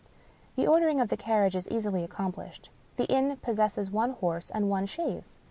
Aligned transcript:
The 0.55 0.65
ordering 0.65 0.99
of 0.99 1.09
the 1.09 1.15
carriage 1.15 1.55
is 1.55 1.67
easily 1.69 2.03
accomplished. 2.03 2.71
The 2.95 3.05
inn 3.05 3.37
possesses 3.37 3.91
one 3.91 4.13
horse 4.13 4.49
and 4.49 4.67
one 4.67 4.87
chaise. 4.87 5.37